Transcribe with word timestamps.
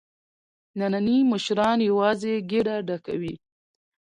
نني 0.79 1.17
مشران 1.31 1.77
یوازې 1.89 2.33
ګېډه 2.49 2.75
ډکوي. 2.87 3.35